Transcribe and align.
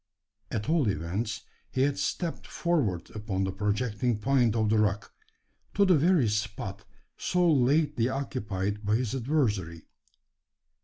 At 0.49 0.67
all 0.67 0.87
events 0.89 1.41
he 1.69 1.83
had 1.83 1.99
stepped 1.99 2.47
forward 2.47 3.11
upon 3.11 3.43
the 3.43 3.51
projecting 3.51 4.17
point 4.17 4.55
of 4.55 4.71
the 4.71 4.79
rock 4.79 5.13
to 5.75 5.85
the 5.85 5.93
very 5.95 6.27
spot 6.27 6.85
so 7.17 7.47
lately 7.53 8.09
occupied 8.09 8.83
by 8.83 8.95
his 8.95 9.13
adversary. 9.13 9.83